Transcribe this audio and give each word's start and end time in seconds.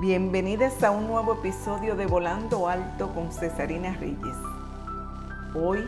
Bienvenidas 0.00 0.82
a 0.82 0.92
un 0.92 1.08
nuevo 1.08 1.34
episodio 1.34 1.94
de 1.94 2.06
Volando 2.06 2.68
Alto 2.68 3.12
con 3.12 3.30
Cesarina 3.30 3.94
Reyes. 3.96 4.36
Hoy 5.54 5.86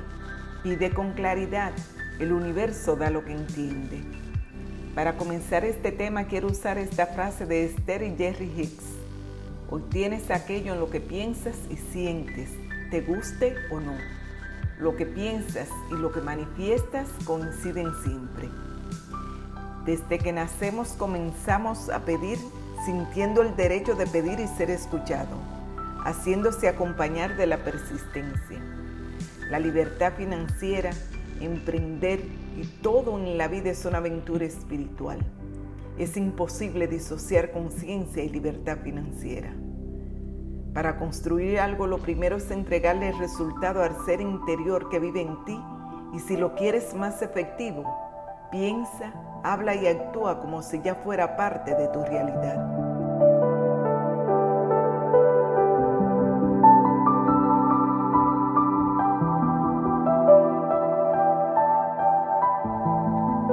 pide 0.62 0.92
con 0.92 1.14
claridad, 1.14 1.72
el 2.18 2.32
universo 2.32 2.94
da 2.94 3.08
lo 3.08 3.24
que 3.24 3.32
entiende. 3.32 4.02
Para 4.94 5.16
comenzar 5.16 5.64
este 5.64 5.92
tema 5.92 6.24
quiero 6.24 6.48
usar 6.48 6.76
esta 6.76 7.06
frase 7.06 7.46
de 7.46 7.64
Esther 7.64 8.02
y 8.02 8.14
Jerry 8.14 8.52
Hicks. 8.54 8.84
Hoy 9.70 9.82
tienes 9.88 10.30
aquello 10.30 10.74
en 10.74 10.80
lo 10.80 10.90
que 10.90 11.00
piensas 11.00 11.56
y 11.70 11.76
sientes, 11.78 12.50
te 12.90 13.00
guste 13.00 13.56
o 13.70 13.80
no. 13.80 13.94
Lo 14.78 14.94
que 14.94 15.06
piensas 15.06 15.70
y 15.90 15.94
lo 15.94 16.12
que 16.12 16.20
manifiestas 16.20 17.08
coinciden 17.24 17.90
siempre. 18.04 18.50
Desde 19.86 20.18
que 20.18 20.34
nacemos 20.34 20.88
comenzamos 20.98 21.88
a 21.88 22.00
pedir 22.00 22.36
sintiendo 22.84 23.42
el 23.42 23.54
derecho 23.54 23.94
de 23.94 24.06
pedir 24.06 24.40
y 24.40 24.46
ser 24.46 24.70
escuchado, 24.70 25.36
haciéndose 26.04 26.68
acompañar 26.68 27.36
de 27.36 27.46
la 27.46 27.58
persistencia. 27.58 28.60
La 29.50 29.58
libertad 29.58 30.14
financiera, 30.16 30.90
emprender 31.40 32.20
y 32.56 32.64
todo 32.82 33.18
en 33.18 33.38
la 33.38 33.48
vida 33.48 33.70
es 33.70 33.84
una 33.84 33.98
aventura 33.98 34.44
espiritual. 34.44 35.18
Es 35.98 36.16
imposible 36.16 36.88
disociar 36.88 37.52
conciencia 37.52 38.24
y 38.24 38.28
libertad 38.28 38.78
financiera. 38.82 39.52
Para 40.74 40.96
construir 40.96 41.60
algo 41.60 41.86
lo 41.86 41.98
primero 41.98 42.36
es 42.36 42.50
entregarle 42.50 43.10
el 43.10 43.18
resultado 43.18 43.82
al 43.82 43.94
ser 44.06 44.20
interior 44.22 44.88
que 44.88 44.98
vive 44.98 45.20
en 45.20 45.44
ti 45.44 45.60
y 46.14 46.18
si 46.18 46.36
lo 46.36 46.54
quieres 46.54 46.94
más 46.94 47.20
efectivo, 47.20 47.84
piensa, 48.50 49.12
habla 49.42 49.74
y 49.74 49.86
actúa 49.86 50.40
como 50.40 50.62
si 50.62 50.80
ya 50.80 50.94
fuera 50.94 51.36
parte 51.36 51.74
de 51.74 51.88
tu 51.88 52.02
realidad. 52.02 52.81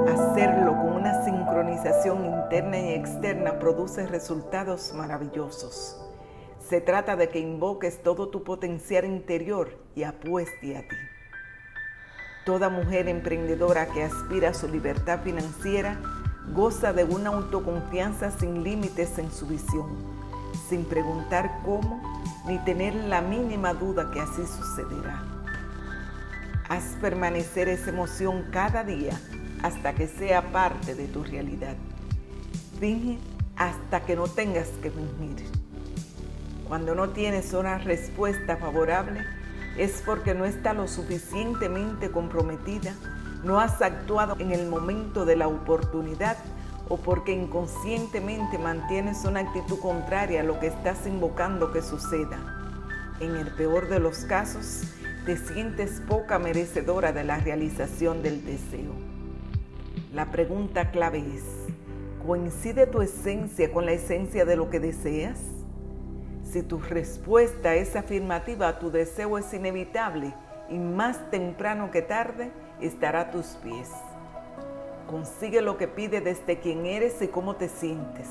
Hacerlo 0.08 0.72
con 0.72 0.92
una 0.94 1.24
sincronización 1.24 2.24
interna 2.24 2.78
y 2.78 2.94
externa 2.94 3.58
produce 3.58 4.06
resultados 4.06 4.92
maravillosos. 4.94 6.00
Se 6.68 6.80
trata 6.80 7.16
de 7.16 7.28
que 7.28 7.38
invoques 7.38 8.02
todo 8.02 8.28
tu 8.28 8.42
potencial 8.42 9.04
interior 9.04 9.78
y 9.94 10.04
apueste 10.04 10.76
a 10.76 10.80
ti. 10.80 10.96
Toda 12.46 12.68
mujer 12.68 13.08
emprendedora 13.08 13.86
que 13.86 14.04
aspira 14.04 14.50
a 14.50 14.54
su 14.54 14.68
libertad 14.68 15.20
financiera 15.20 16.00
goza 16.54 16.92
de 16.92 17.04
una 17.04 17.30
autoconfianza 17.30 18.30
sin 18.30 18.64
límites 18.64 19.18
en 19.18 19.30
su 19.30 19.46
visión, 19.46 19.88
sin 20.68 20.84
preguntar 20.84 21.60
cómo 21.64 22.02
ni 22.46 22.58
tener 22.64 22.94
la 22.94 23.20
mínima 23.20 23.74
duda 23.74 24.10
que 24.12 24.20
así 24.20 24.46
sucederá. 24.46 25.22
Haz 26.68 26.96
permanecer 27.00 27.68
esa 27.68 27.90
emoción 27.90 28.46
cada 28.50 28.84
día 28.84 29.18
hasta 29.62 29.94
que 29.94 30.06
sea 30.06 30.52
parte 30.52 30.94
de 30.94 31.06
tu 31.06 31.22
realidad. 31.24 31.76
Finge 32.78 33.18
hasta 33.56 34.00
que 34.00 34.16
no 34.16 34.26
tengas 34.26 34.68
que 34.82 34.90
fingir. 34.90 35.46
Cuando 36.66 36.94
no 36.94 37.10
tienes 37.10 37.52
una 37.52 37.78
respuesta 37.78 38.56
favorable, 38.56 39.24
es 39.76 40.02
porque 40.04 40.34
no 40.34 40.44
está 40.44 40.72
lo 40.72 40.88
suficientemente 40.88 42.10
comprometida, 42.10 42.94
no 43.44 43.60
has 43.60 43.80
actuado 43.82 44.36
en 44.38 44.52
el 44.52 44.68
momento 44.68 45.24
de 45.24 45.36
la 45.36 45.48
oportunidad 45.48 46.36
o 46.88 46.96
porque 46.96 47.32
inconscientemente 47.32 48.58
mantienes 48.58 49.24
una 49.24 49.40
actitud 49.40 49.78
contraria 49.78 50.40
a 50.40 50.44
lo 50.44 50.58
que 50.58 50.66
estás 50.66 51.06
invocando 51.06 51.72
que 51.72 51.82
suceda. 51.82 52.38
En 53.20 53.36
el 53.36 53.48
peor 53.54 53.88
de 53.88 54.00
los 54.00 54.18
casos, 54.24 54.82
te 55.26 55.36
sientes 55.36 56.00
poca 56.08 56.38
merecedora 56.38 57.12
de 57.12 57.24
la 57.24 57.38
realización 57.38 58.22
del 58.22 58.44
deseo. 58.44 59.09
La 60.12 60.32
pregunta 60.32 60.90
clave 60.90 61.18
es, 61.18 61.44
¿coincide 62.26 62.88
tu 62.88 63.00
esencia 63.00 63.70
con 63.72 63.86
la 63.86 63.92
esencia 63.92 64.44
de 64.44 64.56
lo 64.56 64.68
que 64.68 64.80
deseas? 64.80 65.38
Si 66.42 66.64
tu 66.64 66.80
respuesta 66.80 67.76
es 67.76 67.94
afirmativa, 67.94 68.80
tu 68.80 68.90
deseo 68.90 69.38
es 69.38 69.54
inevitable 69.54 70.34
y 70.68 70.78
más 70.78 71.30
temprano 71.30 71.92
que 71.92 72.02
tarde 72.02 72.50
estará 72.80 73.20
a 73.20 73.30
tus 73.30 73.46
pies. 73.62 73.88
Consigue 75.08 75.62
lo 75.62 75.76
que 75.76 75.86
pide 75.86 76.20
desde 76.20 76.58
quién 76.58 76.86
eres 76.86 77.22
y 77.22 77.28
cómo 77.28 77.54
te 77.54 77.68
sientes. 77.68 78.26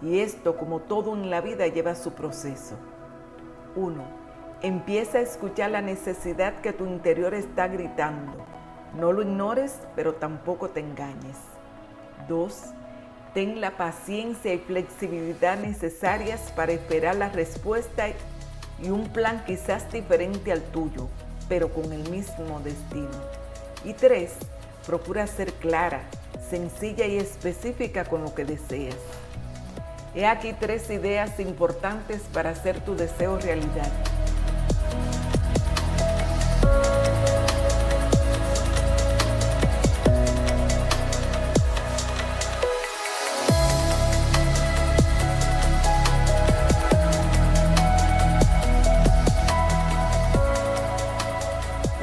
Y 0.00 0.20
esto, 0.20 0.56
como 0.56 0.80
todo 0.80 1.14
en 1.14 1.28
la 1.28 1.42
vida, 1.42 1.66
lleva 1.66 1.94
su 1.94 2.14
proceso. 2.14 2.76
1. 3.74 4.02
Empieza 4.62 5.18
a 5.18 5.22
escuchar 5.22 5.72
la 5.72 5.82
necesidad 5.82 6.62
que 6.62 6.72
tu 6.72 6.86
interior 6.86 7.34
está 7.34 7.68
gritando. 7.68 8.55
No 8.96 9.12
lo 9.12 9.22
ignores, 9.22 9.78
pero 9.94 10.14
tampoco 10.14 10.70
te 10.70 10.80
engañes. 10.80 11.36
2 12.28 12.52
Ten 13.36 13.60
la 13.60 13.72
paciencia 13.72 14.54
y 14.54 14.58
flexibilidad 14.58 15.58
necesarias 15.58 16.50
para 16.56 16.72
esperar 16.72 17.16
la 17.16 17.28
respuesta 17.28 18.06
y 18.82 18.88
un 18.88 19.08
plan 19.08 19.44
quizás 19.44 19.92
diferente 19.92 20.52
al 20.52 20.62
tuyo, 20.62 21.08
pero 21.46 21.68
con 21.68 21.92
el 21.92 22.08
mismo 22.08 22.60
destino. 22.60 23.10
Y 23.84 23.92
tres, 23.92 24.32
procura 24.86 25.26
ser 25.26 25.52
clara, 25.52 26.00
sencilla 26.48 27.04
y 27.04 27.18
específica 27.18 28.06
con 28.06 28.22
lo 28.22 28.34
que 28.34 28.46
deseas. 28.46 28.96
He 30.14 30.24
aquí 30.24 30.54
tres 30.58 30.88
ideas 30.88 31.38
importantes 31.38 32.22
para 32.32 32.48
hacer 32.48 32.80
tu 32.86 32.96
deseo 32.96 33.38
realidad. 33.38 33.92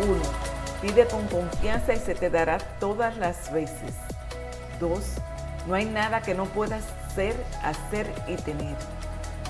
1. 0.04 0.20
Pide 0.82 1.06
con 1.08 1.28
confianza 1.28 1.94
y 1.94 1.98
se 1.98 2.14
te 2.14 2.30
dará 2.30 2.58
todas 2.80 3.18
las 3.18 3.52
veces. 3.52 3.94
2. 4.80 5.00
No 5.68 5.76
hay 5.76 5.86
nada 5.86 6.22
que 6.22 6.34
no 6.34 6.46
puedas 6.46 6.84
ser, 7.16 7.36
hacer 7.64 8.12
y 8.28 8.36
tener. 8.36 8.76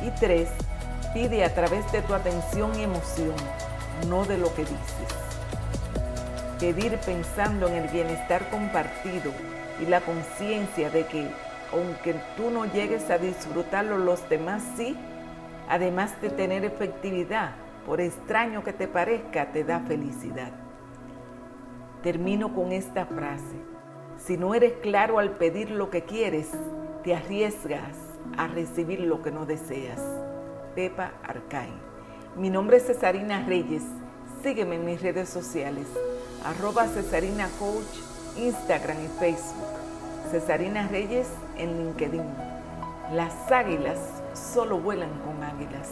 Y 0.03 0.11
3. 0.19 0.47
Pide 1.13 1.43
a 1.43 1.53
través 1.53 1.91
de 1.91 2.01
tu 2.01 2.13
atención 2.13 2.71
y 2.79 2.83
emoción, 2.83 3.35
no 4.07 4.25
de 4.25 4.37
lo 4.37 4.53
que 4.53 4.61
dices. 4.61 5.09
Pedir 6.59 6.97
pensando 6.99 7.67
en 7.67 7.75
el 7.75 7.87
bienestar 7.89 8.49
compartido 8.49 9.31
y 9.81 9.85
la 9.85 10.01
conciencia 10.01 10.89
de 10.89 11.05
que 11.07 11.27
aunque 11.71 12.13
tú 12.37 12.51
no 12.51 12.65
llegues 12.65 13.09
a 13.09 13.17
disfrutarlo, 13.17 13.97
los 13.97 14.29
demás 14.29 14.61
sí, 14.77 14.95
además 15.67 16.11
de 16.21 16.29
tener 16.29 16.63
efectividad, 16.63 17.51
por 17.85 18.01
extraño 18.01 18.63
que 18.63 18.73
te 18.73 18.87
parezca, 18.87 19.51
te 19.51 19.63
da 19.63 19.79
felicidad. 19.81 20.51
Termino 22.01 22.53
con 22.53 22.71
esta 22.71 23.05
frase. 23.05 23.55
Si 24.17 24.37
no 24.37 24.55
eres 24.55 24.73
claro 24.81 25.19
al 25.19 25.31
pedir 25.31 25.71
lo 25.71 25.89
que 25.89 26.03
quieres, 26.03 26.51
te 27.03 27.15
arriesgas 27.15 27.97
a 28.37 28.47
recibir 28.47 29.01
lo 29.01 29.21
que 29.21 29.31
no 29.31 29.45
deseas. 29.45 30.01
Pepa 30.75 31.11
Arcay. 31.23 31.71
Mi 32.35 32.49
nombre 32.49 32.77
es 32.77 32.87
Cesarina 32.87 33.45
Reyes. 33.45 33.83
Sígueme 34.41 34.75
en 34.75 34.85
mis 34.85 35.01
redes 35.01 35.29
sociales. 35.29 35.87
Arroba 36.45 36.87
Cesarina 36.87 37.47
Coach, 37.59 37.99
Instagram 38.37 38.97
y 39.03 39.07
Facebook. 39.19 39.67
Cesarina 40.31 40.87
Reyes 40.87 41.27
en 41.57 41.77
LinkedIn. 41.77 42.25
Las 43.11 43.51
águilas 43.51 43.99
solo 44.33 44.79
vuelan 44.79 45.11
con 45.19 45.43
águilas. 45.43 45.91